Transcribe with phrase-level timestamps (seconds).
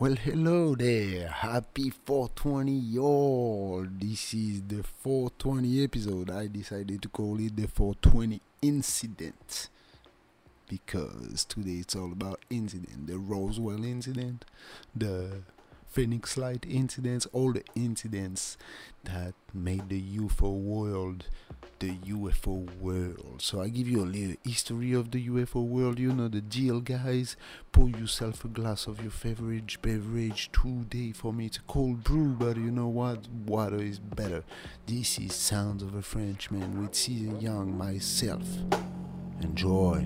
[0.00, 1.26] Well, hello there.
[1.26, 3.84] Happy 420, y'all.
[3.90, 6.30] This is the 420 episode.
[6.30, 9.68] I decided to call it the 420 incident
[10.68, 13.08] because today it's all about incident.
[13.08, 14.44] The Roswell incident,
[14.94, 15.42] the
[15.90, 18.56] Phoenix Light incidents, all the incidents
[19.04, 21.24] that made the UFO world
[21.78, 23.40] the UFO world.
[23.40, 25.98] So I give you a little history of the UFO world.
[25.98, 27.36] You know the deal, guys.
[27.72, 31.12] Pour yourself a glass of your favorite beverage today.
[31.12, 33.28] For me, it's a cold brew, but you know what?
[33.46, 34.44] Water is better.
[34.86, 38.46] This is Sounds of a Frenchman with Caesar Young, myself.
[39.40, 40.04] Enjoy.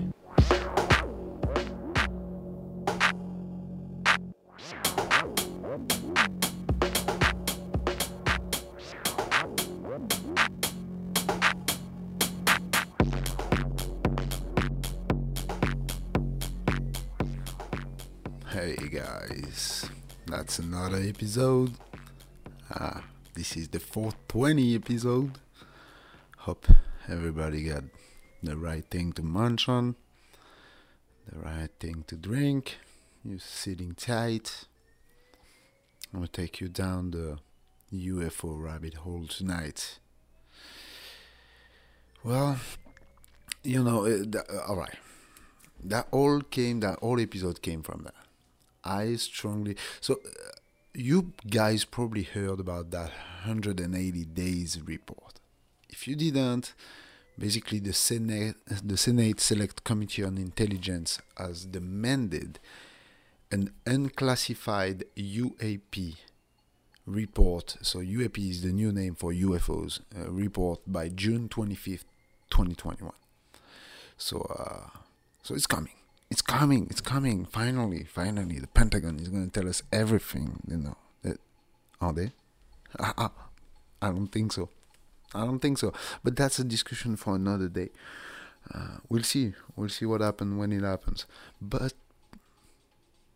[20.53, 21.71] That's another episode.
[22.69, 25.39] Ah, this is the 420 episode.
[26.37, 26.67] Hope
[27.09, 27.85] everybody got
[28.43, 29.95] the right thing to munch on,
[31.27, 32.77] the right thing to drink.
[33.25, 34.65] You're sitting tight.
[36.13, 37.39] I'm gonna take you down the
[37.91, 39.97] UFO rabbit hole tonight.
[42.23, 42.59] Well,
[43.63, 44.99] you know, uh, th- uh, all right.
[45.83, 48.22] That all came, that whole episode came from that.
[48.83, 50.49] I strongly so uh,
[50.93, 53.09] you guys probably heard about that
[53.45, 55.39] 180 days report.
[55.89, 56.73] If you didn't,
[57.37, 62.59] basically the Senate the Senate Select Committee on Intelligence has demanded
[63.51, 66.15] an unclassified UAP
[67.05, 67.77] report.
[67.81, 70.01] So UAP is the new name for UFOs.
[70.15, 72.05] Uh, report by June 25th,
[72.49, 73.13] 2021.
[74.17, 74.97] So uh,
[75.41, 75.93] so it's coming
[76.33, 77.45] it's coming, it's coming.
[77.45, 80.59] Finally, finally, the Pentagon is going to tell us everything.
[80.67, 81.37] You know, that,
[82.01, 82.31] are they?
[82.99, 83.29] I,
[84.01, 84.69] don't think so.
[85.35, 85.93] I don't think so.
[86.23, 87.89] But that's a discussion for another day.
[88.73, 89.53] Uh, we'll see.
[89.75, 91.27] We'll see what happens when it happens.
[91.61, 91.93] But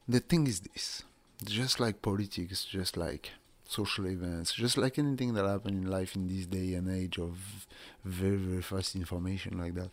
[0.07, 1.03] the thing is this:
[1.45, 3.29] just like politics, just like
[3.63, 7.67] social events, just like anything that happens in life in this day and age of
[8.03, 9.91] very, very fast information like that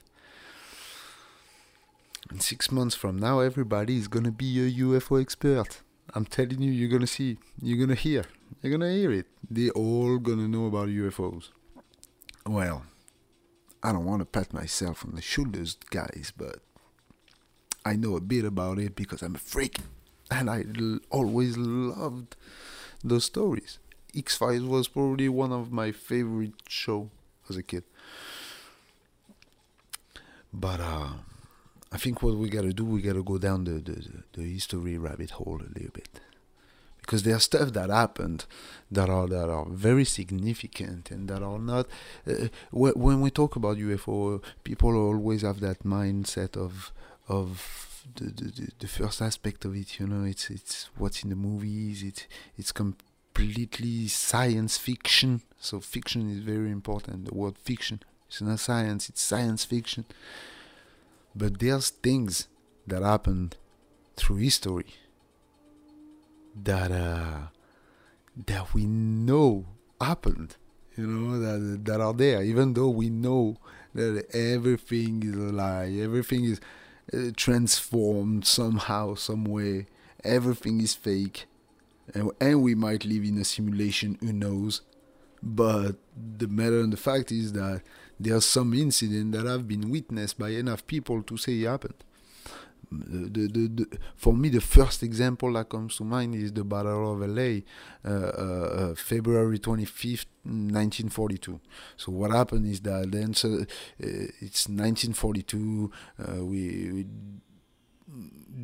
[2.31, 5.81] in six months from now, everybody is gonna be a UFO expert.
[6.15, 8.25] I'm telling you, you're gonna see, you're gonna hear,
[8.62, 9.27] you're gonna hear it.
[9.51, 11.51] They're all gonna know about UFOs.
[12.47, 12.85] Well,
[13.83, 16.61] I don't want to pat myself on the shoulders, guys, but
[17.85, 19.79] I know a bit about it because I'm a freak,
[20.31, 22.37] and I l- always loved
[23.03, 23.79] those stories.
[24.17, 27.11] X Files was probably one of my favorite show
[27.51, 27.85] as a kid.
[30.53, 31.09] But uh
[31.94, 35.31] I think what we gotta do, we gotta go down the, the, the history rabbit
[35.31, 36.09] hole a little bit.
[37.00, 38.47] Because there are stuff that happened
[38.91, 41.87] that are that are very significant and that are not.
[42.27, 46.91] Uh, when we talk about UFO, people always have that mindset of
[47.28, 50.00] of the, the the first aspect of it.
[50.00, 52.03] You know, it's it's what's in the movies.
[52.03, 52.26] It's
[52.59, 55.43] it's completely science fiction.
[55.61, 57.26] So fiction is very important.
[57.26, 58.00] The word fiction.
[58.26, 59.11] It's not science.
[59.11, 60.06] It's science fiction
[61.34, 62.49] but there's things
[62.87, 63.56] that happened
[64.17, 64.87] through history
[66.62, 67.49] that uh,
[68.47, 69.67] that we know
[70.00, 70.56] happened
[70.97, 73.56] you know that that are there even though we know
[73.94, 76.61] that everything is a lie everything is
[77.12, 79.87] uh, transformed somehow some way
[80.25, 81.47] everything is fake
[82.12, 84.83] and, and we might live in a simulation who knows?
[85.43, 87.83] But the matter and the fact is that
[88.19, 91.95] there's some incidents that have been witnessed by enough people to say it happened.
[92.91, 97.13] The, the, the, for me, the first example that comes to mind is the Battle
[97.13, 97.61] of LA,
[98.05, 101.61] uh, uh, February 25th, 1942.
[101.97, 103.65] So, what happened is that then, so, uh,
[103.99, 107.07] it's 1942, uh, we, we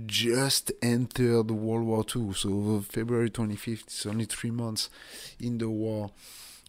[0.06, 2.32] just entered World War II.
[2.34, 4.90] So, February 25th, it's only three months
[5.40, 6.10] in the war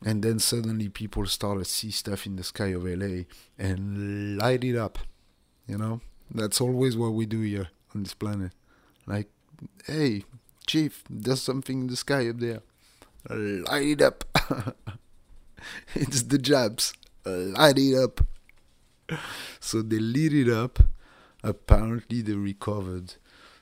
[0.04, 3.24] and then suddenly people started see stuff in the sky of LA
[3.58, 5.00] and light it up.
[5.68, 6.02] You know,
[6.34, 8.54] that's always what we do here on this planet.
[9.06, 9.30] Like,
[9.86, 10.26] hey,
[10.66, 12.62] chief, there's something in the sky up there.
[13.30, 14.26] Light it up.
[15.96, 16.94] it's the Japs.
[17.26, 18.22] Light it up.
[19.60, 20.80] So they lit it up.
[21.44, 23.16] Apparently, they recovered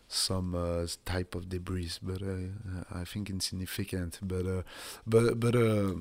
[0.07, 4.19] some uh, type of debris, but uh, I think insignificant.
[4.21, 4.63] But uh,
[5.05, 5.95] but but uh,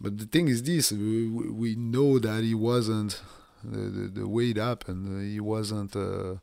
[0.00, 3.20] but the thing is this: we, we know that he wasn't
[3.62, 5.02] the, the, the way it happened.
[5.32, 5.94] He wasn't.
[5.96, 6.36] Uh,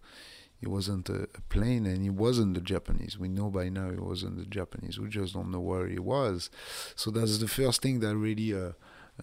[0.61, 3.13] It wasn't a, a plane, and he wasn't the Japanese.
[3.23, 4.95] We know by now he wasn't the Japanese.
[4.99, 6.49] We just don't know where he was.
[6.95, 8.71] So that's the first thing that really uh,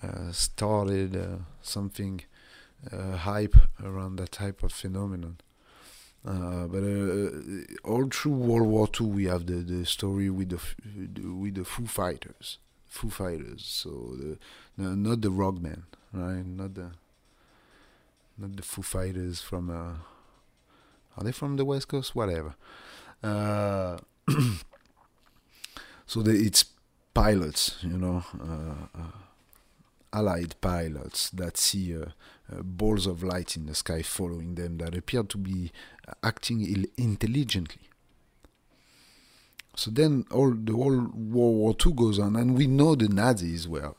[0.06, 2.16] uh, started uh, something
[2.92, 5.36] uh, hype around that type of phenomenon.
[6.26, 7.30] Uh, but uh,
[7.90, 10.60] all through World War II, we have the, the story with the,
[11.42, 12.58] with the Foo Fighters,
[12.94, 13.64] Foo Fighters.
[13.64, 14.38] So the,
[14.76, 15.82] no, not the rock band,
[16.12, 16.46] right?
[16.46, 16.90] Not the
[18.38, 19.96] not the Foo Fighters from uh,
[21.16, 22.14] are they from the West Coast?
[22.14, 22.54] Whatever.
[23.22, 23.98] Uh,
[26.06, 26.64] so the, it's
[27.14, 29.18] pilots, you know, uh, uh,
[30.12, 32.06] Allied pilots that see uh,
[32.52, 35.72] uh, balls of light in the sky following them that appear to be
[36.22, 37.88] acting Ill- intelligently.
[39.76, 43.66] So then all the whole World War II goes on, and we know the Nazis
[43.66, 43.94] were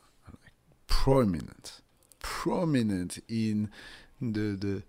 [0.88, 1.81] prominent,
[2.19, 3.69] prominent in
[4.22, 4.83] the the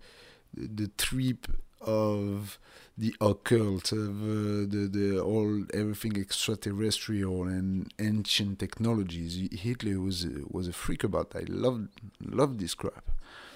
[0.53, 1.47] the trip
[1.81, 2.57] of
[2.97, 9.49] the occult, of uh, the the all everything extraterrestrial and ancient technologies.
[9.51, 11.47] Hitler was was a freak about that.
[11.47, 11.89] He loved
[12.21, 13.11] loved this crap.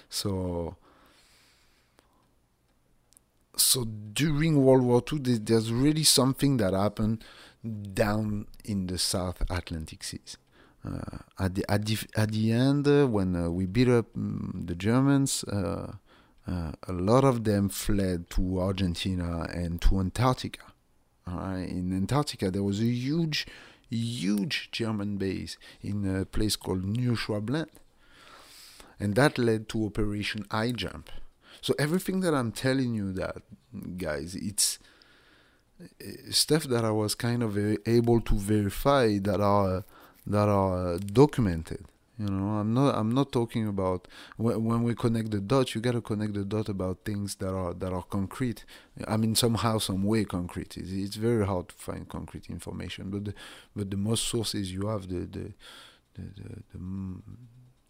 [0.10, 0.76] So
[3.56, 7.24] so during World War II, there's really something that happened
[7.94, 10.38] down in the South Atlantic seas.
[10.84, 14.64] Uh, at the at the at the end, uh, when uh, we beat up um,
[14.66, 15.94] the Germans, uh,
[16.48, 20.74] uh, a lot of them fled to Argentina and to Antarctica.
[21.28, 23.46] in Antarctica, there was a huge,
[23.90, 27.16] huge German base in a place called New
[29.00, 31.10] and that led to Operation Highjump.
[31.62, 33.38] So everything that I'm telling you, that
[33.98, 34.80] guys, it's
[35.80, 39.86] eh, stuff that I was kind of eh, able to verify that are
[40.26, 41.86] that are documented.
[42.18, 45.74] You know, I'm not I'm not talking about when, when we connect the dots.
[45.74, 48.66] You got to connect the dot about things that are that are concrete.
[49.08, 50.78] I mean, somehow, some way concrete.
[50.78, 53.34] It's, it's very hard to find concrete information, but the,
[53.76, 55.54] but the most sources you have, the the
[56.14, 57.22] the, the, the,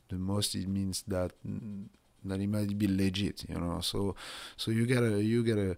[0.10, 1.88] the most it means that mm,
[2.26, 3.46] that it might be legit.
[3.50, 4.16] You know, so
[4.58, 5.78] so you gotta you gotta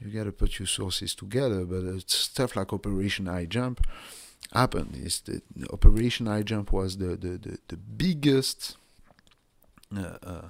[0.00, 1.64] you gotta put your sources together.
[1.64, 3.80] But stuff like Operation Highjump
[4.52, 8.76] happened is that Operation Highjump was the the the, the biggest
[9.96, 10.48] uh, uh,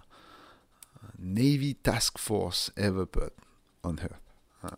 [1.18, 3.32] Navy task force ever put
[3.84, 4.20] on Earth.
[4.62, 4.76] Uh,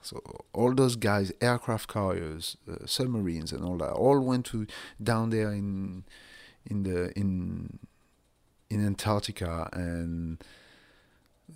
[0.00, 0.22] so
[0.52, 4.66] all those guys, aircraft carriers, uh, submarines, and all that, all went to
[5.02, 6.04] down there in
[6.64, 7.78] in the in
[8.70, 10.42] in Antarctica and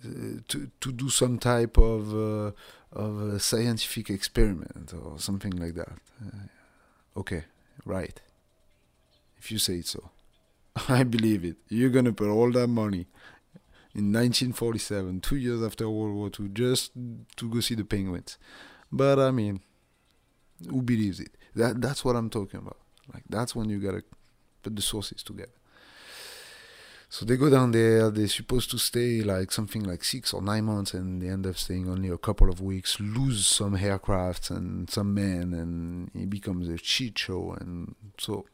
[0.03, 2.51] uh, to to do some type of uh,
[2.91, 5.93] of scientific experiment or something like that.
[7.15, 7.43] Okay,
[7.85, 8.19] right.
[9.37, 10.09] If you say so.
[10.89, 11.57] I believe it.
[11.69, 13.07] You're gonna put all that money
[13.95, 16.91] in 1947, two years after World War II, just
[17.35, 18.37] to go see the penguins.
[18.91, 19.61] But I mean,
[20.67, 21.31] who believes it?
[21.55, 22.77] That that's what I'm talking about.
[23.13, 24.03] Like that's when you gotta
[24.63, 25.51] put the sources together.
[27.13, 28.09] So they go down there.
[28.09, 31.55] They're supposed to stay like something like six or nine months, and they end up
[31.57, 32.99] staying only a couple of weeks.
[32.99, 37.55] Lose some aircrafts and some men, and it becomes a cheat show.
[37.61, 38.47] And so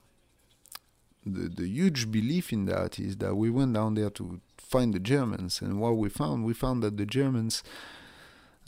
[1.26, 5.00] the the huge belief in that is that we went down there to find the
[5.00, 7.64] Germans, and what we found, we found that the Germans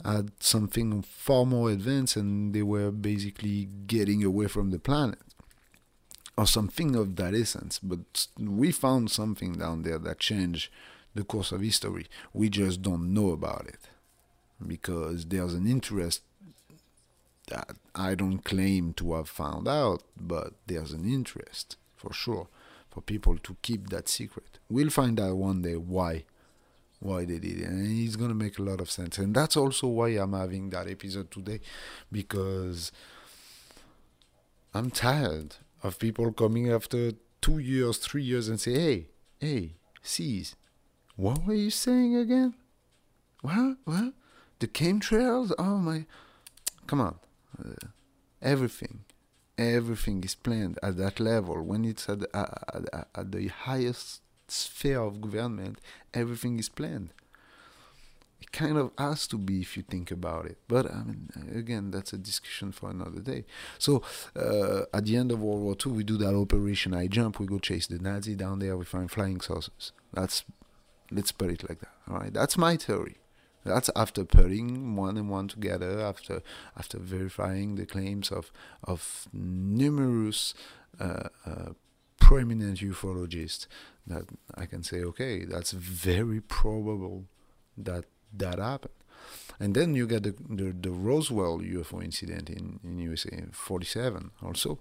[0.02, 5.20] had something far more advanced, and they were basically getting away from the planet
[6.36, 7.78] or something of that essence.
[7.78, 10.70] But we found something down there that changed
[11.14, 12.06] the course of history.
[12.32, 13.88] We just don't know about it
[14.66, 16.22] because there's an interest
[17.48, 22.48] that I don't claim to have found out, but there's an interest for sure
[22.90, 24.58] for people to keep that secret.
[24.68, 26.24] We'll find out one day why
[27.02, 29.56] why they did it and it's going to make a lot of sense and that's
[29.56, 31.58] also why i'm having that episode today
[32.12, 32.92] because
[34.72, 39.06] i'm tired of people coming after two years, three years and say, hey,
[39.40, 39.72] hey,
[40.02, 40.56] C's,
[41.16, 42.54] what were you saying again?
[43.42, 43.76] What?
[43.84, 44.14] What?
[44.60, 45.52] The chemtrails?
[45.58, 46.06] Oh my.
[46.86, 47.16] Come on.
[47.58, 47.88] Uh,
[48.40, 49.04] everything.
[49.58, 51.62] Everything is planned at that level.
[51.62, 55.80] When it's at, the, at, at the highest sphere of government,
[56.14, 57.10] everything is planned
[58.50, 60.58] kind of has to be if you think about it.
[60.66, 63.44] But I mean, again, that's a discussion for another day.
[63.78, 64.02] So
[64.34, 67.38] uh, at the end of World War II, we do that Operation Highjump.
[67.38, 68.76] We go chase the Nazi down there.
[68.76, 69.92] We find flying saucers.
[70.12, 70.44] That's
[71.10, 71.92] let's put it like that.
[72.08, 73.18] All right, that's my theory.
[73.64, 76.42] That's after putting one and one together, after
[76.76, 78.50] after verifying the claims of
[78.82, 80.54] of numerous
[80.98, 81.72] uh, uh,
[82.18, 83.66] prominent ufologists.
[84.06, 84.24] That
[84.56, 87.26] I can say, okay, that's very probable
[87.76, 88.04] that
[88.36, 88.94] that happened.
[89.60, 94.78] And then you get the the, the Roswell UFO incident in in USA 47 also,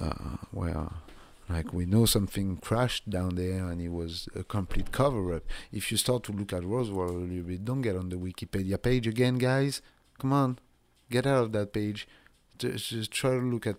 [0.00, 0.88] uh, where
[1.50, 5.42] like we know something crashed down there and it was a complete cover up.
[5.72, 8.80] If you start to look at Roswell a little bit, don't get on the Wikipedia
[8.80, 9.82] page again, guys.
[10.18, 10.58] Come on,
[11.10, 12.06] get out of that page.
[12.58, 13.76] Just, just try to look at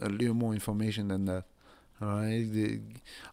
[0.00, 1.44] a little more information than that.
[2.02, 2.80] Alright,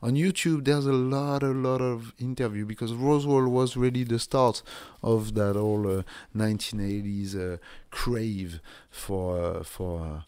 [0.03, 4.61] on YouTube there's a lot, a lot of interview because Roswell was really the start
[5.01, 6.03] of that whole uh,
[6.37, 7.57] 1980s uh,
[7.89, 8.59] crave
[8.91, 10.21] for uh, for uh,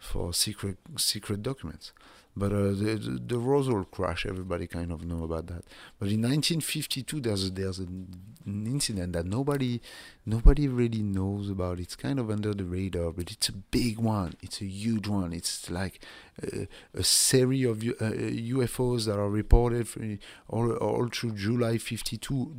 [0.00, 1.92] for secret secret documents.
[2.40, 5.62] But uh, the, the, the Roswell crash, everybody kind of know about that.
[5.98, 8.08] But in 1952, there's a, there's an,
[8.46, 9.78] incident that nobody
[10.24, 11.78] nobody really knows about.
[11.78, 14.36] It's kind of under the radar, but it's a big one.
[14.40, 15.34] It's a huge one.
[15.34, 16.00] It's like
[16.42, 18.16] a, a series of uh,
[18.56, 20.18] UFOs that are reported
[20.48, 22.54] all all through July 52,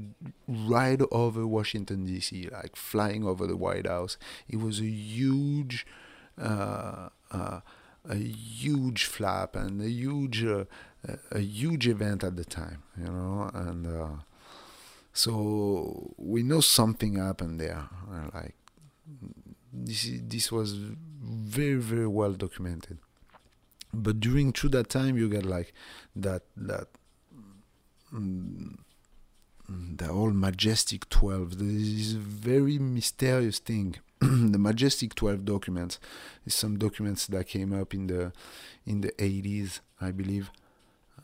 [0.47, 4.19] right over Washington D.C., like flying over the White House.
[4.47, 5.87] It was a huge.
[6.37, 7.61] Uh, uh,
[8.09, 10.65] a huge flap and a huge uh,
[11.31, 14.21] a huge event at the time, you know, and uh,
[15.13, 17.89] so we know something happened there.
[18.33, 18.55] Like
[19.73, 22.97] this, this was very very well documented.
[23.93, 25.73] But during through that time, you get like
[26.15, 26.87] that that.
[28.13, 28.77] Mm,
[29.69, 33.95] the whole majestic 12 this is a very mysterious thing
[34.51, 35.99] the Majestic 12 documents.
[36.45, 38.31] Is some documents that came up in the
[38.85, 40.51] in the 80s, I believe,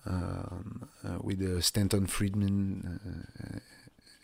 [0.08, 3.60] um, uh, with uh, Stanton Friedman uh,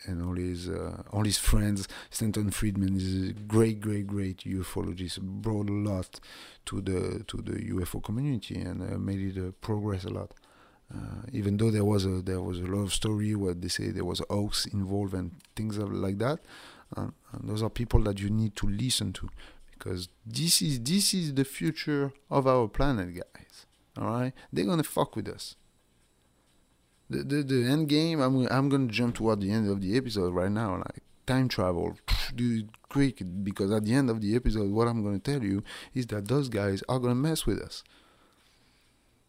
[0.06, 1.86] and all his uh, all his friends.
[2.10, 5.20] Stanton Friedman is a great, great, great ufologist.
[5.20, 6.18] Brought a lot
[6.66, 10.32] to the to the UFO community and uh, made it uh, progress a lot.
[11.32, 14.04] even though there was a there was a lot of story where they say there
[14.12, 16.38] was hoax involved and things like that,
[16.96, 17.12] and
[17.42, 19.28] those are people that you need to listen to
[19.84, 23.66] because this is this is the future of our planet, guys.
[23.98, 25.56] All right, they're gonna fuck with us.
[27.10, 28.20] The the, the end game.
[28.20, 30.76] I'm I'm gonna jump toward the end of the episode right now.
[30.76, 31.96] Like time travel,
[32.34, 35.62] do it quick because at the end of the episode, what I'm gonna tell you
[35.94, 37.82] is that those guys are gonna mess with us.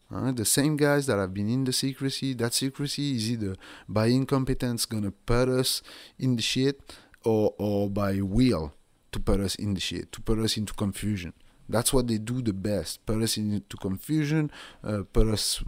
[0.08, 0.34] Right?
[0.34, 3.56] The same guys that have been in the secrecy, that secrecy is either
[3.88, 5.82] by incompetence gonna put us
[6.18, 8.72] in the shit or, or by will
[9.12, 11.32] to put us in the shit, to put us into confusion.
[11.68, 13.04] That's what they do the best.
[13.06, 14.52] Put us into confusion,
[14.84, 15.64] uh, put us,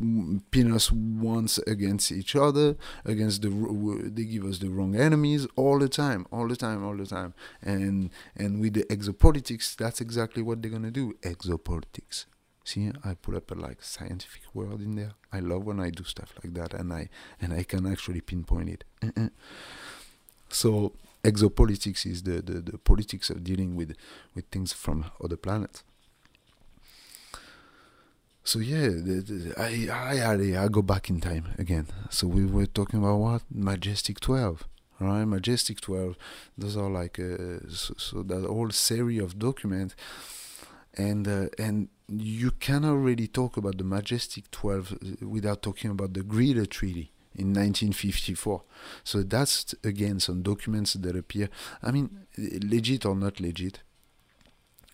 [0.53, 3.51] pin us once against each other, against the.
[4.05, 7.35] They give us the wrong enemies all the time, all the time, all the time.
[7.61, 11.15] And and with the exopolitics, that's exactly what they're gonna do.
[11.23, 12.27] Exopolitics.
[12.63, 15.15] See, I put up a like scientific word in there.
[15.33, 17.09] I love when I do stuff like that, and I
[17.41, 18.85] and I can actually pinpoint it.
[20.49, 20.93] so
[21.25, 23.95] exopolitics is the, the, the politics of dealing with,
[24.35, 25.83] with things from other planets.
[28.45, 31.89] So yeah, the, the, I, I I go back in time again.
[32.09, 34.67] So we were talking about what Majestic Twelve,
[34.99, 35.27] right?
[35.27, 36.17] Majestic Twelve.
[36.57, 39.97] Those are like uh, so, so, that whole series of documents,
[40.95, 46.15] and uh, and you cannot really talk about the Majestic Twelve uh, without talking about
[46.15, 48.63] the Greada Treaty in 1954.
[49.05, 51.49] So that's again some documents that appear.
[51.83, 53.81] I mean, legit or not legit.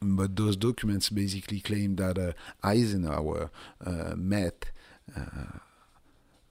[0.01, 2.33] But those documents basically claim that uh,
[2.63, 3.51] Eisenhower
[3.85, 4.67] uh, met
[5.17, 5.59] uh,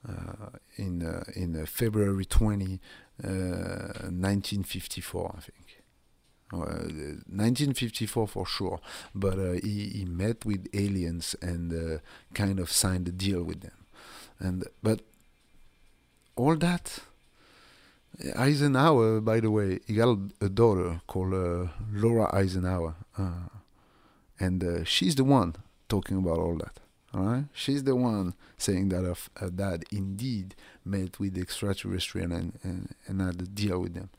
[0.08, 2.80] uh in uh, in uh, February 20,
[3.18, 5.58] 1954, I think.
[6.52, 8.80] 1954 for sure,
[9.16, 12.00] but he, he met with aliens and
[12.36, 13.86] kind of signed a deal with them.
[14.40, 15.02] And but
[16.36, 17.00] all that.
[18.36, 23.50] Eisenhower, by the way, he got a daughter called uh, Laura Eisenhower, uh,
[24.40, 25.56] and uh, she's the one
[25.90, 26.80] talking about all that.
[27.14, 32.32] All right, she's the one saying that her, her dad indeed met with the extraterrestrial
[32.32, 34.10] and, and, and had a deal with them.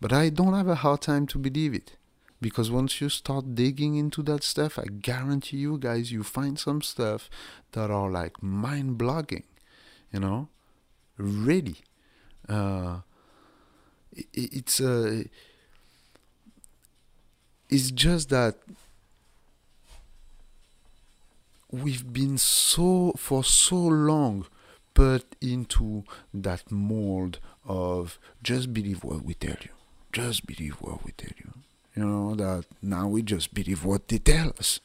[0.00, 1.96] But I don't have a hard time to believe it.
[2.40, 6.82] Because once you start digging into that stuff, I guarantee you guys, you find some
[6.82, 7.30] stuff
[7.72, 9.44] that are like mind blogging,
[10.12, 10.48] you know?
[11.16, 11.76] Really.
[12.48, 12.98] Uh,
[14.12, 15.24] it, it's uh,
[17.68, 18.56] it's just that
[21.70, 24.46] we've been so for so long
[24.94, 29.70] put into that mold of just believe what we tell you
[30.12, 31.50] just believe what we tell you
[31.96, 34.78] you know that now we just believe what they tell us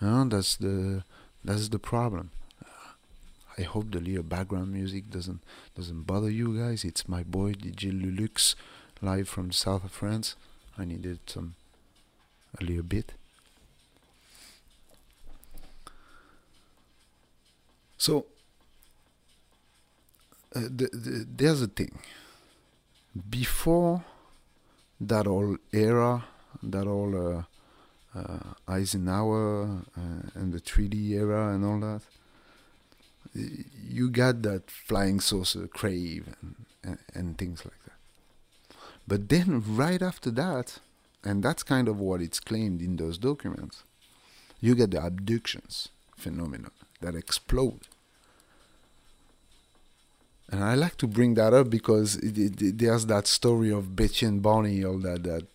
[0.00, 1.04] you know, that's the
[1.44, 2.30] that's the problem
[3.60, 5.42] I hope the little background music doesn't
[5.76, 6.82] doesn't bother you guys.
[6.82, 8.54] It's my boy DJ Lulux
[9.02, 10.34] live from the south of France.
[10.78, 11.56] I needed some
[12.58, 13.12] a little bit.
[17.98, 18.24] So
[20.56, 21.98] uh, the, the, there's a thing.
[23.28, 24.04] Before
[25.02, 26.24] that whole era,
[26.62, 27.36] that whole
[28.14, 29.64] uh, uh, Eisenhower
[29.98, 32.02] uh, and the 3D era and all that,
[33.34, 38.76] you got that flying saucer crave and, and, and things like that.
[39.06, 40.78] But then right after that,
[41.24, 43.82] and that's kind of what it's claimed in those documents,
[44.60, 46.70] you get the abductions phenomenon
[47.00, 47.80] that explode.
[50.50, 53.94] And I like to bring that up because it, it, it, there's that story of
[53.94, 55.46] Betty and Barney, all that that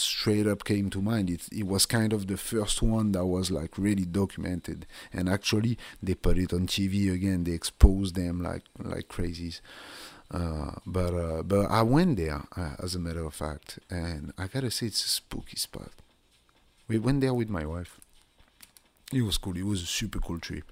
[0.00, 1.30] straight up came to mind.
[1.30, 5.78] It, it was kind of the first one that was like really documented, and actually
[6.02, 7.44] they put it on TV again.
[7.44, 9.60] They exposed them like like crazies.
[10.32, 14.46] Uh, but uh, but I went there uh, as a matter of fact, and I
[14.46, 15.90] gotta say it's a spooky spot.
[16.86, 18.00] We went there with my wife.
[19.12, 19.56] It was cool.
[19.56, 20.70] It was a super cool trip.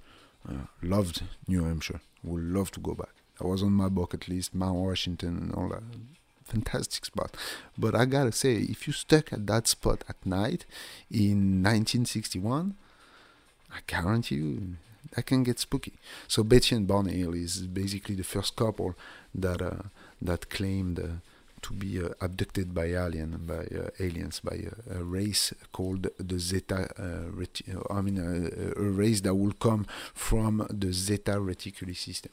[0.48, 2.00] Uh, loved New Hampshire.
[2.22, 3.14] Would love to go back.
[3.40, 5.82] I was on my bucket list, Mount Washington and all that.
[6.48, 7.36] Fantastic spot.
[7.76, 10.64] But I gotta say, if you stuck at that spot at night
[11.10, 12.74] in 1961,
[13.70, 14.76] I guarantee you
[15.12, 15.94] that can get spooky.
[16.26, 18.94] So Betty and Barney Hill is basically the first couple
[19.34, 19.82] that uh,
[20.22, 21.06] that claimed uh,
[21.62, 26.38] to be uh, abducted by alien by uh, aliens by a, a, race called the
[26.38, 26.88] Zeta.
[26.98, 32.32] Uh, reti- I mean, a, race that will come from the Zeta Reticuli system.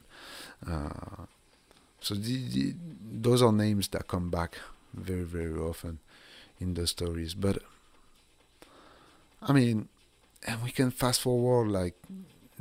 [2.05, 4.59] So the, the, those are names that come back
[4.93, 5.97] very very often
[6.59, 7.33] in the stories.
[7.33, 7.63] But
[9.41, 9.87] I mean,
[10.45, 11.95] and we can fast forward like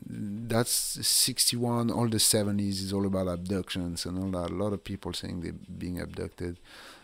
[0.06, 0.70] that's
[1.06, 4.50] 61 all the 70s is all about abductions and all that.
[4.50, 6.56] A lot of people saying they're being abducted.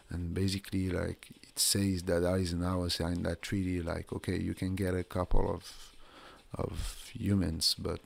[0.08, 4.94] And basically like it says that eisenhower signed that treaty like okay you can get
[4.94, 5.94] a couple of
[6.54, 8.00] of humans but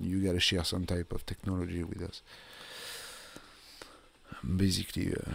[0.00, 2.22] you got to share some type of technology with us
[4.44, 5.32] basically uh,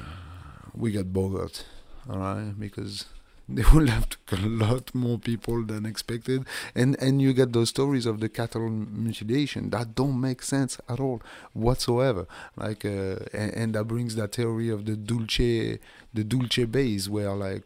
[0.75, 1.63] we got bogged
[2.09, 3.05] all right because
[3.49, 6.45] they will have to a lot more people than expected.
[6.75, 9.69] And and you get those stories of the cattle mutilation.
[9.69, 11.21] That don't make sense at all
[11.53, 12.27] whatsoever.
[12.57, 15.37] Like uh, and, and, that brings that theory of the dulce
[16.13, 17.63] the dulce base where like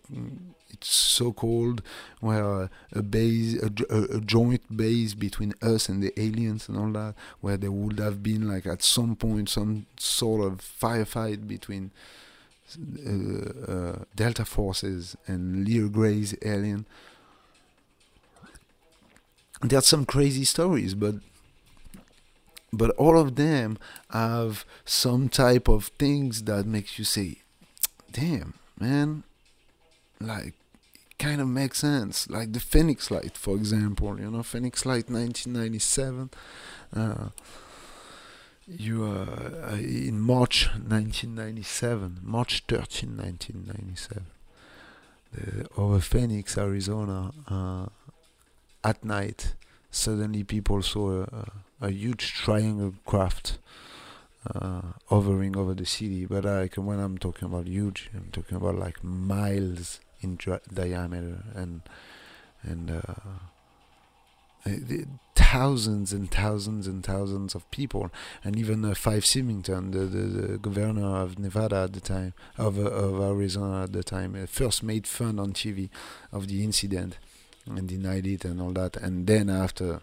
[0.73, 1.81] it's so called
[2.19, 7.15] where a base a, a, joint base between us and the aliens and all that
[7.41, 11.91] where there would have been like at some point some sort of firefight between
[13.05, 16.85] uh, uh, Delta forces and Lear Gray's alien.
[19.61, 21.15] There are some crazy stories, but
[22.73, 23.77] but all of them
[24.09, 27.39] have some type of things that makes you say,
[28.11, 29.23] "Damn, man!"
[30.19, 30.53] Like,
[31.21, 32.29] kind of makes sense.
[32.29, 34.19] Like the Phoenix Light, for example.
[34.19, 36.31] You know, Phoenix Light, 1997.
[36.95, 37.29] Uh,
[38.67, 44.25] you uh, in March 1997, March 13, 1997,
[45.33, 47.85] the, over Phoenix, Arizona, uh,
[48.83, 49.53] at night,
[49.91, 51.45] suddenly people saw a,
[51.81, 53.57] a huge triangle craft
[54.55, 56.25] uh, hovering over the city.
[56.25, 60.37] But like when I'm talking about huge, I'm talking about like miles in
[60.73, 61.81] diameter and
[62.63, 63.13] and uh,
[65.51, 68.11] thousands and thousands and thousands of people,
[68.43, 72.77] and even uh, Fife Symington, the, the, the, governor of Nevada at the time, of,
[72.77, 75.89] uh, of Arizona at the time, uh, first made fun on TV
[76.31, 77.17] of the incident
[77.65, 78.95] and denied it and all that.
[78.97, 80.01] And then after,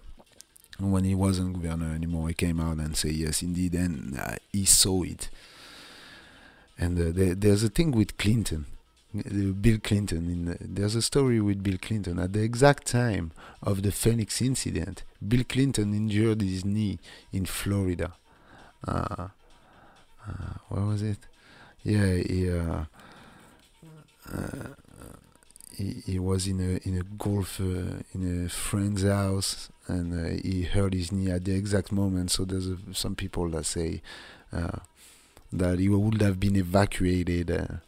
[0.79, 4.65] when he wasn't governor anymore, he came out and said yes, indeed, and uh, he
[4.65, 5.31] saw it.
[6.79, 8.67] And uh, there, there's a thing with Clinton
[9.15, 10.45] Bill Clinton.
[10.45, 12.19] The, there's a story with Bill Clinton.
[12.19, 16.99] At the exact time of the Phoenix incident, Bill Clinton injured his knee
[17.33, 18.13] in Florida.
[18.87, 19.29] Uh,
[20.27, 21.19] uh, where was it?
[21.83, 22.85] Yeah, he, uh,
[24.33, 24.69] uh
[25.75, 30.43] he, he was in a in a golf uh, in a friend's house, and uh,
[30.43, 32.31] he hurt his knee at the exact moment.
[32.33, 34.03] So there's some people that say
[34.51, 37.81] that he would have been evacuated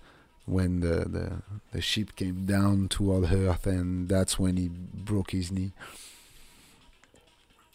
[0.50, 5.50] when the, the, the ship came down toward Earth, and that's when he broke his
[5.52, 5.72] knee.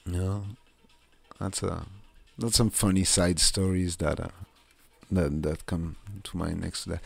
[0.05, 0.45] You know,
[1.39, 1.85] that's a
[2.37, 4.27] that's some funny side stories that uh,
[5.11, 7.01] that that come to mind next to that.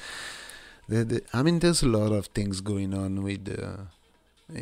[0.88, 3.88] The, the, I mean, there's a lot of things going on with the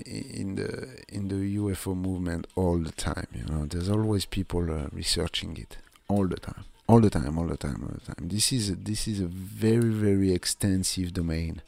[0.06, 3.28] in the in the UFO movement all the time.
[3.34, 6.66] You know, there's always people uh, researching it all the time.
[6.88, 8.28] All the time, all the time, all the time.
[8.28, 11.62] This is this is a very very extensive domain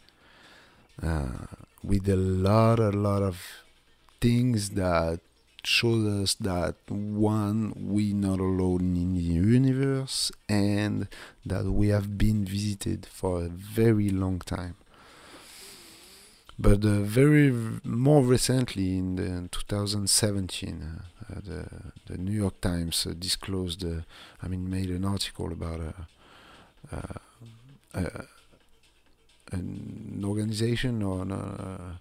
[1.03, 1.45] uh,
[1.83, 3.41] with a lot a lot of
[4.21, 5.19] things that
[5.63, 11.07] shows us that one we not alone in the universe and
[11.45, 14.75] that we have been visited for a very long time
[16.59, 17.51] but uh, very
[17.85, 21.65] more recently in the 2017 uh, uh, the
[22.07, 24.01] the New York Times uh, disclosed uh,
[24.43, 25.79] I mean made an article about
[26.91, 26.97] uh,
[29.51, 31.99] an organization or an,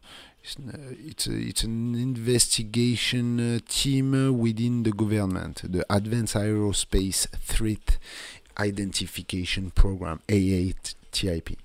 [1.07, 7.99] it's a, it's an investigation team within the government, the Advanced Aerospace Threat
[8.59, 11.57] Identification Program (AATIP).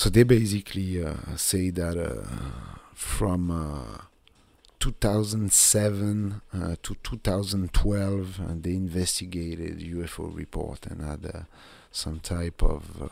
[0.00, 2.24] So they basically uh, say that uh,
[2.94, 4.04] from uh,
[4.78, 11.44] 2007 uh, to 2012, and they investigated UFO report and had
[11.92, 13.10] some type of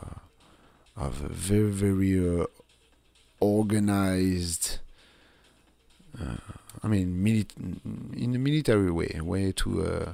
[0.97, 2.47] of a very very
[3.39, 4.79] organized
[6.19, 6.37] uh,
[6.81, 7.79] I mean
[8.17, 10.13] in a military way a way to uh,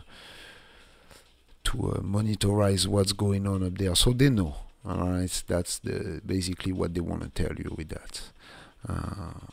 [1.63, 3.95] to uh, monitorize what's going on up there.
[3.95, 4.55] So they know
[4.88, 8.21] all right that's the basically what they want to tell you with that
[8.88, 9.48] uh,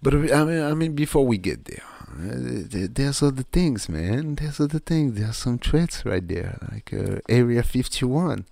[0.00, 4.36] but I mean, I mean, before we get there, uh, there's other things, man.
[4.36, 5.18] There's other things.
[5.18, 8.44] There's some threats right there, like uh, Area 51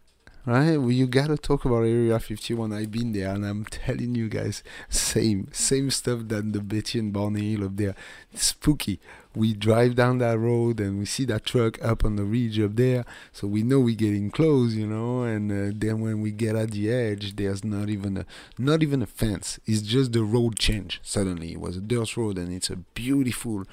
[0.47, 0.77] right?
[0.77, 2.73] Well, you gotta talk about Area 51.
[2.73, 7.13] I've been there, and I'm telling you guys, same, same stuff than the Betty and
[7.13, 7.95] Barney Hill up there.
[8.33, 9.01] It's spooky.
[9.35, 12.77] We drive down that road and we see that truck up on the ridge up
[12.77, 15.25] there, so we know we're getting close, you know.
[15.25, 19.03] And uh, then when we get at the edge, there's not even a, not even
[19.03, 19.59] a fence.
[19.67, 21.01] It's just the road change.
[21.03, 23.65] Suddenly, it was a dirt road, and it's a beautiful,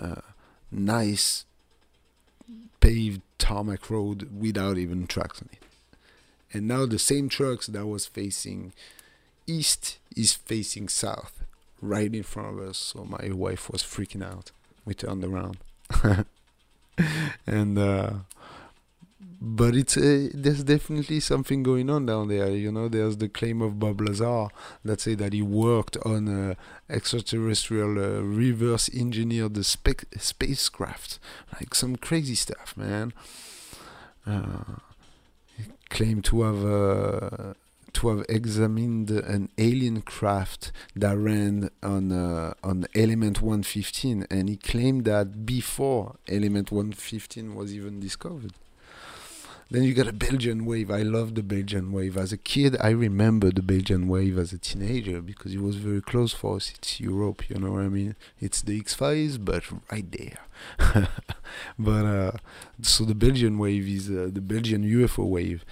[0.00, 0.22] uh,
[0.70, 1.44] nice
[2.80, 5.61] paved tarmac road without even tracks on it
[6.52, 8.72] and now the same trucks that was facing
[9.46, 11.42] east is facing south
[11.80, 12.78] right in front of us.
[12.78, 14.52] So my wife was freaking out
[14.84, 15.58] we turned around
[17.46, 18.10] and uh,
[19.40, 22.50] but it's uh, there's definitely something going on down there.
[22.50, 24.48] You know there's the claim of bob lazar
[24.84, 26.56] that say that he worked on a
[26.92, 31.18] extraterrestrial uh, reverse engineered the spacecraft.
[31.54, 33.12] Like some crazy stuff man.
[34.26, 34.76] Uh,
[35.92, 37.54] claim to have uh,
[37.92, 44.56] to have examined an alien craft that ran on uh, on element 115 and he
[44.56, 48.52] claimed that before element 115 was even discovered
[49.72, 50.90] then you got a Belgian wave.
[50.90, 52.18] I love the Belgian wave.
[52.18, 56.02] As a kid, I remember the Belgian wave as a teenager because it was very
[56.02, 56.72] close for us.
[56.76, 58.14] It's Europe, you know what I mean?
[58.38, 60.38] It's the X Files, but right there.
[61.78, 62.32] but uh,
[62.82, 65.64] so the Belgian wave is uh, the Belgian UFO wave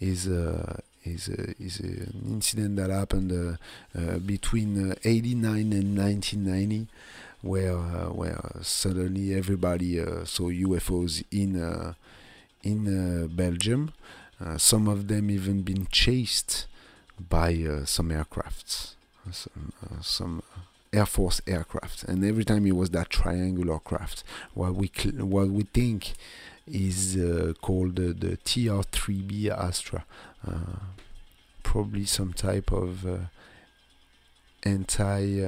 [0.00, 0.28] is.
[0.28, 3.56] Uh, is uh, is an incident that happened uh,
[3.96, 6.88] uh, between 89 and 1990
[7.42, 7.76] where
[8.10, 11.94] where suddenly everybody saw UFOs in
[12.66, 13.92] in uh, Belgium.
[14.40, 16.66] Uh, some of them even been chased
[17.30, 18.94] by uh, some aircrafts,
[19.30, 20.42] some, some
[20.92, 24.24] Air Force aircraft, and every time it was that triangular craft.
[24.54, 26.14] What we what we think
[26.66, 30.04] is uh, called the TR-3B Astra,
[30.46, 30.80] uh,
[31.62, 33.06] probably some type of
[34.62, 35.42] anti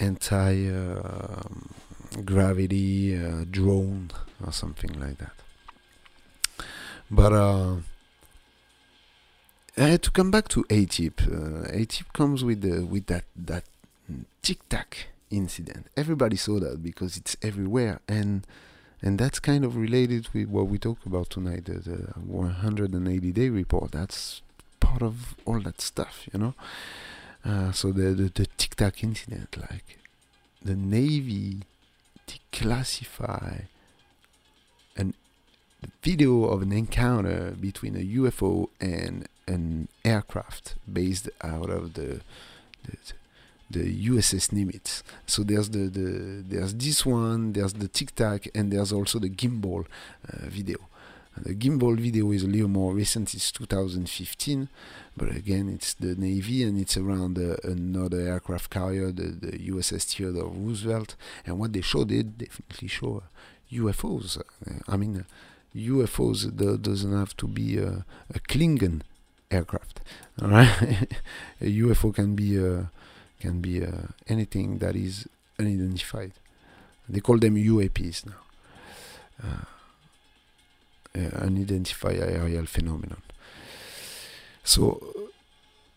[0.00, 1.68] anti um,
[2.24, 3.16] gravity
[3.50, 4.10] drone
[4.44, 5.43] or something like that.
[7.10, 7.76] But uh,
[9.76, 13.64] to come back to ATIP, uh, ATIP comes with the, with that that
[14.42, 15.86] tic tac incident.
[15.96, 18.46] Everybody saw that because it's everywhere, and
[19.02, 23.48] and that's kind of related with what we talk about tonight, the, the 180 day
[23.50, 23.92] report.
[23.92, 24.40] That's
[24.80, 26.54] part of all that stuff, you know.
[27.44, 29.98] Uh, so the the, the tic tac incident, like
[30.62, 31.62] the Navy
[32.26, 33.64] declassify
[36.02, 42.20] video of an encounter between a UFO and an aircraft based out of the
[42.84, 42.96] the,
[43.70, 45.02] the USS Nimitz.
[45.26, 49.30] So there's the, the there's this one, there's the Tic Tac, and there's also the
[49.30, 49.86] gimbal
[50.28, 50.78] uh, video.
[51.36, 54.68] The gimbal video is a little more recent, it's 2015,
[55.16, 60.04] but again, it's the Navy and it's around uh, another aircraft carrier, the, the USS
[60.14, 61.16] Theodore Roosevelt.
[61.44, 63.24] And what they showed, they definitely show
[63.72, 64.38] UFOs.
[64.38, 64.42] Uh,
[64.86, 65.24] I mean,
[65.76, 69.02] UFOs uh, doesn't have to be a, a Klingon
[69.50, 70.00] aircraft.
[70.40, 71.08] All right,
[71.60, 72.84] a UFO can be uh,
[73.40, 75.26] can be uh, anything that is
[75.58, 76.32] unidentified.
[77.08, 78.42] They call them UAPs now.
[79.42, 79.64] Uh,
[81.16, 83.22] uh, unidentified aerial phenomenon.
[84.64, 85.30] So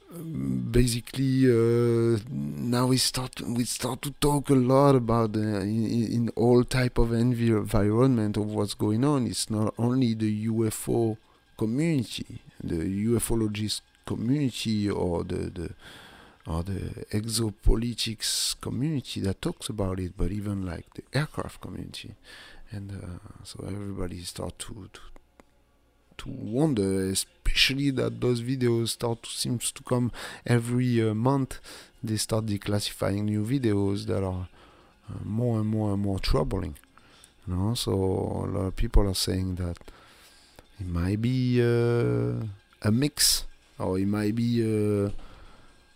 [0.09, 6.29] basically uh, now we start we start to talk a lot about uh, in, in,
[6.35, 9.27] all type of environment of what's going on.
[9.27, 11.17] It's not only the UFO
[11.57, 15.69] community the ufologist community or the, the
[16.47, 22.15] or the exopolitics community that talks about it but even like the aircraft community.
[22.71, 24.99] And uh, so everybody start to, to
[26.19, 30.11] to wonder, especially that those videos start to seems to come
[30.45, 31.59] every uh, month.
[32.03, 34.47] They start declassifying new videos that are
[35.09, 36.75] uh, more and more and more troubling.
[37.47, 39.77] You know, so a lot of people are saying that
[40.79, 42.45] it might be uh,
[42.81, 43.45] a mix,
[43.79, 45.09] or it might be uh,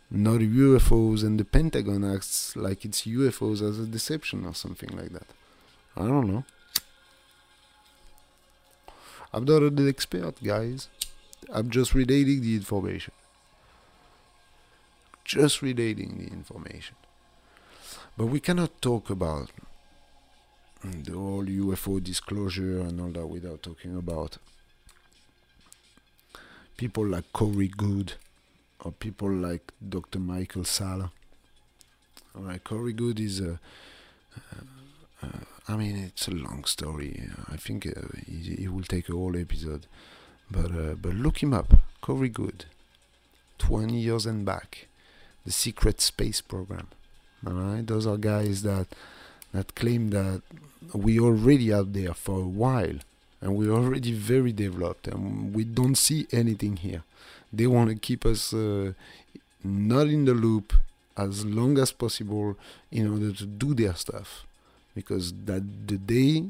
[0.09, 5.13] not UFOs and the Pentagon acts like it's UFOs as a deception or something like
[5.13, 5.27] that.
[5.95, 6.45] I don't know.
[9.33, 10.89] I'm not an expert, guys.
[11.51, 13.13] I'm just relating the information.
[15.23, 16.95] Just relating the information.
[18.17, 19.49] But we cannot talk about
[20.83, 24.37] the whole UFO disclosure and all that without talking about
[26.75, 28.13] people like Corey Goode
[28.83, 30.19] or people like Dr.
[30.19, 31.11] Michael Salla.
[32.35, 33.59] All right, Corey Goode is a,
[35.21, 35.27] a
[35.67, 37.29] I mean, it's a long story.
[37.47, 39.85] I think uh, it, will take a whole episode.
[40.49, 41.73] But uh, but look him up.
[42.01, 42.65] Corey Goode,
[43.59, 44.87] 20 years and back.
[45.45, 46.87] The secret space program.
[47.45, 47.87] Alright?
[47.87, 48.87] Those are guys that
[49.53, 50.41] that claim that
[50.93, 52.99] we're already out there for a while
[53.39, 57.03] and we're already very developed and we don't see anything here.
[57.51, 58.93] They want to keep us uh,
[59.63, 60.73] not in the loop
[61.17, 62.57] as long as possible
[62.91, 64.45] in order to do their stuff
[64.95, 66.45] because that the day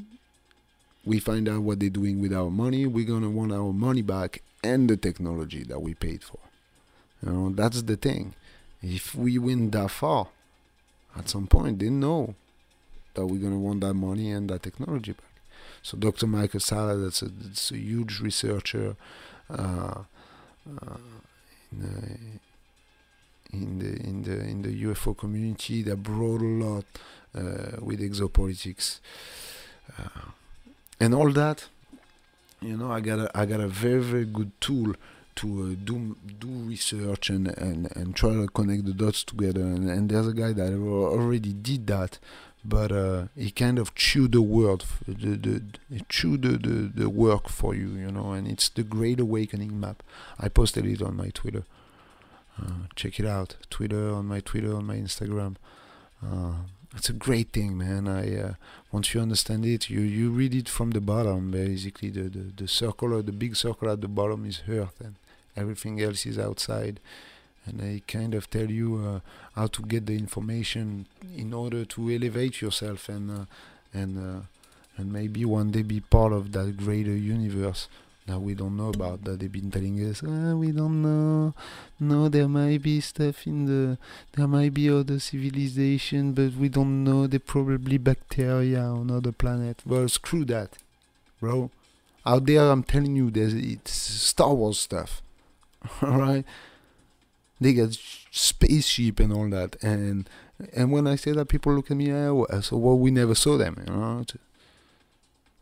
[1.04, 4.42] we find out what they're doing with our money, we're gonna want our money back
[4.62, 6.38] and the technology that we paid for.
[7.24, 8.34] You know, that's the thing.
[8.82, 10.28] If we went that far,
[11.16, 12.34] at some point they know
[13.14, 15.24] that we're gonna want that money and that technology back.
[15.82, 16.26] So Dr.
[16.26, 18.96] Michael Salla, that's a, that's a huge researcher
[19.50, 20.02] uh,
[20.66, 20.96] uh,
[21.72, 22.40] in,
[23.52, 26.84] in the in the in the UFO community that brought a lot
[27.34, 29.00] with exopolitics
[29.98, 30.30] uh,
[31.00, 31.68] and all that.
[32.60, 34.94] You know, I got a I got a very very good tool
[35.34, 39.62] to uh, do do research and, and and try to connect the dots together.
[39.62, 42.18] And, and there's a guy that already did that,
[42.64, 45.62] but uh, he kind of chewed the word, the, the,
[46.08, 48.32] chewed the, the, the work for you, you know.
[48.32, 50.02] And it's the Great Awakening map.
[50.38, 51.64] I posted it on my Twitter.
[52.60, 53.56] Uh, check it out.
[53.70, 55.56] Twitter on my Twitter on my Instagram.
[56.94, 58.06] It's a great thing, man.
[58.06, 58.54] I uh,
[58.90, 61.50] once you understand it, you you read it from the bottom.
[61.50, 65.14] Basically, the the, the circle or the big circle at the bottom is Earth, and
[65.56, 67.00] everything else is outside.
[67.64, 69.20] And they kind of tell you uh,
[69.54, 73.44] how to get the information in order to elevate yourself and uh,
[73.94, 74.40] and uh,
[74.98, 77.88] and maybe one day be part of that greater universe
[78.26, 79.40] that we don't know about that.
[79.40, 81.54] They've been telling us ah, we don't know.
[81.98, 83.98] No there might be stuff in the
[84.32, 87.26] there might be other civilization but we don't know.
[87.26, 89.82] They're probably bacteria on other planet.
[89.84, 90.70] Well screw that
[91.40, 91.70] bro.
[92.24, 95.22] Out there i'm telling you there's it's star wars stuff
[96.02, 96.44] all right
[97.60, 97.98] they got
[98.30, 100.30] spaceship and all that and
[100.72, 103.56] and when i say that people look at me oh, so well we never saw
[103.58, 104.24] them you know?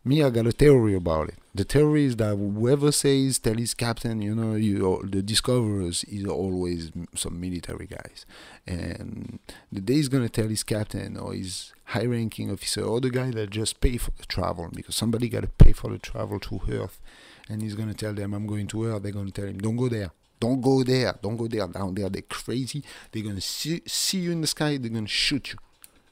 [0.03, 1.35] Me, I got a theory about it.
[1.53, 1.65] The
[1.97, 7.41] is that whoever says tell his captain, you know, you the discoverers is always some
[7.41, 8.25] military guys,
[8.65, 13.31] and the day is gonna tell his captain or his high-ranking officer or the guy
[13.31, 17.01] that just pay for the travel because somebody gotta pay for the travel to Earth,
[17.49, 19.03] and he's gonna tell them I'm going to Earth.
[19.03, 20.11] They're gonna tell him don't go there.
[20.39, 21.13] Don't go there.
[21.21, 21.67] Don't go there.
[21.67, 22.81] Down there, they're crazy.
[23.11, 24.77] They're gonna see, see you in the sky.
[24.77, 25.59] They're gonna shoot you.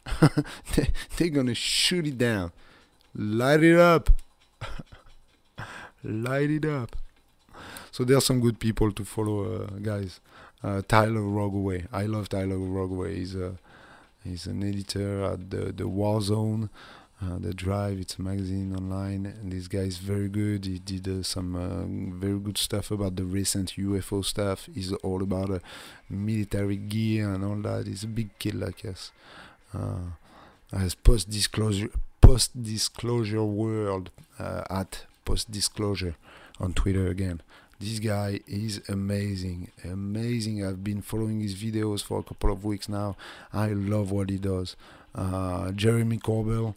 [0.76, 2.52] they, they're gonna shoot it down.
[3.16, 4.10] Light it up.
[6.04, 6.96] Light it up.
[7.92, 10.20] So there are some good people to follow, uh, guys.
[10.64, 11.88] Uh, Tyler Rogoway.
[11.92, 13.16] I love Tyler Rogoway.
[13.16, 13.56] He's a
[14.24, 16.70] he's an editor at the the War Zone,
[17.22, 18.00] uh, the Drive.
[18.00, 20.66] It's a magazine online, and this guy is very good.
[20.66, 24.68] He did uh, some uh, very good stuff about the recent UFO stuff.
[24.74, 25.60] He's all about uh,
[26.10, 27.88] military gear and all that.
[27.88, 29.12] He's a big kid us.
[29.74, 30.12] Uh,
[30.74, 31.90] as post disclosure
[32.22, 36.16] post disclosure world uh, at post disclosure
[36.60, 37.40] on Twitter again.
[37.80, 40.66] This guy is amazing, amazing.
[40.66, 43.16] I've been following his videos for a couple of weeks now.
[43.54, 44.76] I love what he does.
[45.14, 46.74] Uh, Jeremy Corbell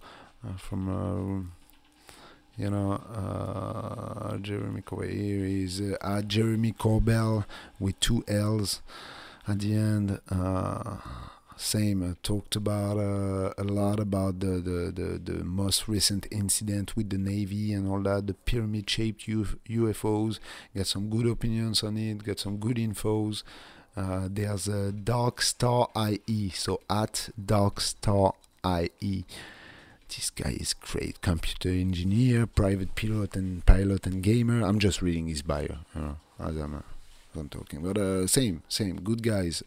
[0.47, 5.11] uh, from, uh, you know, uh, Jeremy Corbell.
[5.11, 7.47] Here is uh, Jeremy Corbell
[7.81, 8.83] with two L's
[9.49, 10.21] at the end.
[10.29, 10.99] Uh,
[11.57, 16.97] same uh, talked about uh, a lot about the, the, the, the most recent incident
[16.97, 20.39] with the navy and all that the pyramid shaped Uf- ufos
[20.77, 23.43] got some good opinions on it got some good infos.
[23.97, 28.33] Uh, there's a dark star ie so at dark star
[28.67, 29.25] ie
[30.09, 34.63] this guy is great computer engineer private pilot and pilot and gamer.
[34.63, 35.79] I'm just reading his bio
[36.39, 37.83] as i'm, uh, I'm talking.
[37.83, 39.63] But uh, same same good guys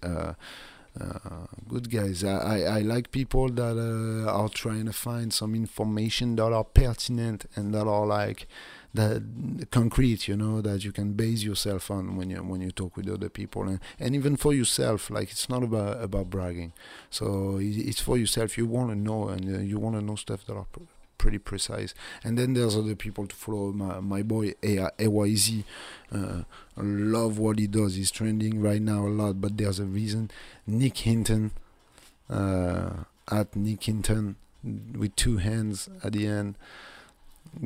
[0.99, 2.23] uh, good guys.
[2.23, 6.63] I, I, I, like people that uh, are trying to find some information that are
[6.63, 8.47] pertinent and that are like
[8.93, 12.95] that concrete, you know, that you can base yourself on when you when you talk
[12.95, 15.09] with other people, and, and even for yourself.
[15.09, 16.71] Like it's not about about bragging.
[17.09, 18.57] So it's for yourself.
[18.57, 20.67] You want to know, and uh, you want to know stuff that are
[21.17, 21.93] pretty precise.
[22.23, 23.71] And then there's other people to follow.
[23.71, 25.63] My, my boy AYZ,
[26.11, 26.41] uh,
[26.77, 27.95] love what he does.
[27.95, 30.31] He's trending right now a lot, but there's a reason.
[30.67, 31.51] Nick Hinton,
[32.29, 32.91] uh,
[33.31, 36.55] at Nick Hinton, with two hands at the end.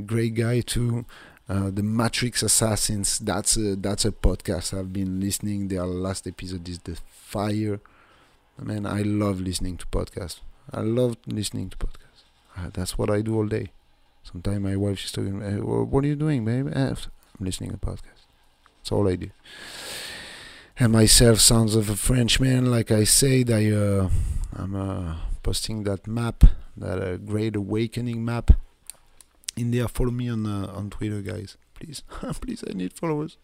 [0.05, 1.05] Great guy too.
[1.47, 3.17] Uh, the Matrix Assassins.
[3.19, 5.67] That's a that's a podcast I've been listening.
[5.67, 7.79] Their last episode is the Fire.
[8.61, 10.41] Man, I love listening to podcasts.
[10.71, 12.08] I love listening to podcasts.
[12.57, 13.71] Uh, that's what I do all day.
[14.23, 16.95] Sometimes my wife she's talking, hey, "What are you doing, babe?" Uh,
[17.39, 18.25] I'm listening to podcast.
[18.77, 19.29] That's all I do.
[20.77, 22.71] And myself, Sounds of a Frenchman.
[22.71, 24.09] Like I said, I uh,
[24.55, 26.43] I'm uh, posting that map,
[26.77, 28.51] that uh, Great Awakening map.
[29.55, 31.57] In there, follow me on uh, on Twitter, guys.
[31.73, 32.03] Please,
[32.41, 33.37] please, I need followers.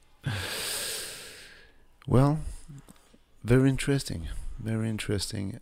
[2.07, 2.39] well,
[3.43, 4.27] very interesting,
[4.59, 5.59] very interesting.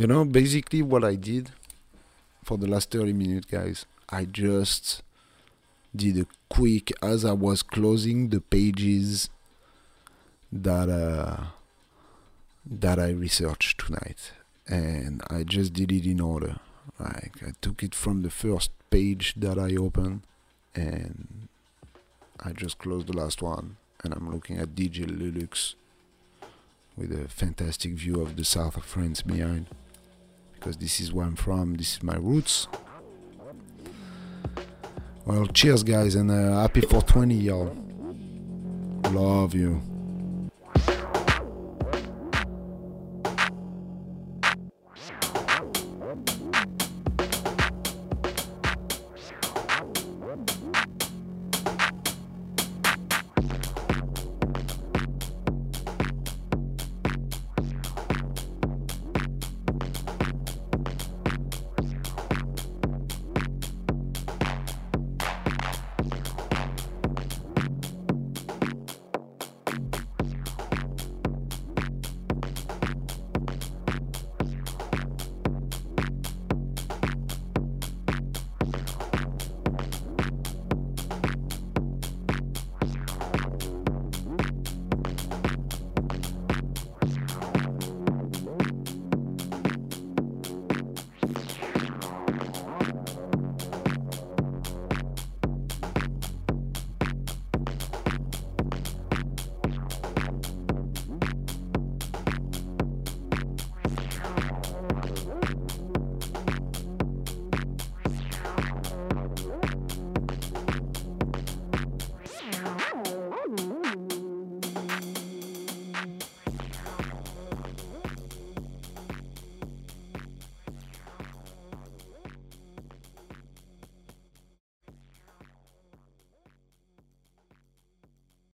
[0.00, 1.50] You know, basically what I did
[2.42, 5.02] for the last 30 minutes, guys, I just
[5.94, 9.28] did a quick as I was closing the pages
[10.50, 11.48] that uh,
[12.64, 14.32] that I researched tonight,
[14.66, 16.60] and I just did it in order.
[16.98, 20.22] Like I took it from the first page that I opened,
[20.74, 21.48] and
[22.42, 25.74] I just closed the last one, and I'm looking at DJ Lulux
[26.96, 29.66] with a fantastic view of the south of France behind
[30.60, 32.68] because this is where I'm from, this is my roots.
[35.24, 37.76] Well, cheers, guys, and uh, happy 420, y'all.
[39.10, 39.89] Love you.